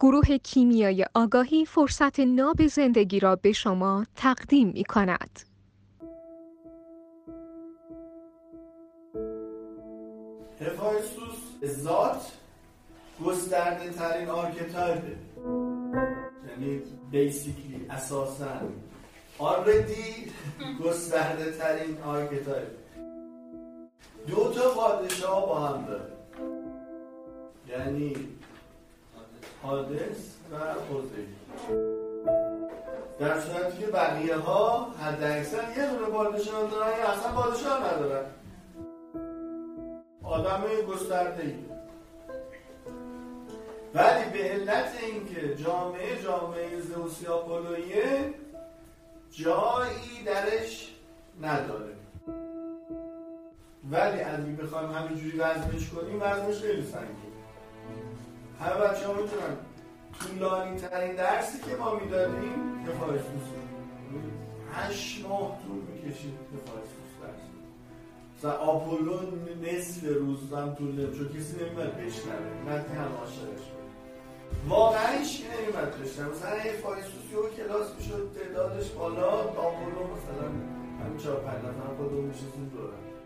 [0.00, 5.40] گروه کیمیای آگاهی فرصت ناب زندگی را به شما تقدیم می کند.
[10.60, 12.32] هفایستوس ذات
[13.24, 15.16] گسترده ترین archetype ه
[16.48, 18.60] یعنی basically اساسا.
[19.38, 20.32] آردی
[20.84, 22.68] گسترده ترین archetype
[24.26, 26.12] دو تا پادشاه با هم داره
[27.68, 28.16] یعنی
[29.62, 30.56] حادث و
[30.88, 31.26] حوزه
[33.20, 38.26] در صورتی که بقیه ها حد اکثر یه دونه پادشاه دارن یا اصلا پادشاه ندارن.
[40.22, 41.54] آدم گسترده ای.
[43.94, 48.34] ولی به علت اینکه جامعه جامعه زوسی آپولویه
[49.30, 50.94] جایی درش
[51.42, 51.94] نداره.
[53.90, 57.28] ولی اگه بخوایم همینجوری وزنش کنیم وزنش خیلی سنگین
[58.60, 59.56] همه بچه ها می‌تونن
[60.20, 63.48] طولانی ترین درسی که ما می‌دادیم هفایستوس
[64.72, 67.40] هشت ماه طول می‌کشید هفایستوس درس
[68.38, 73.64] مثلا آپولون نصف روز هم طول نمید چون کسی نمیمد بشنوه نه هم عاشقش
[74.68, 76.34] واقعا هیچ نمیمد بشنوه.
[76.34, 76.72] مثلا یه
[77.56, 80.48] کلاس می‌شد تعدادش بالا آپولون مثلا
[81.04, 83.17] همین چهار پنج نفر خودمون میشستیم دورم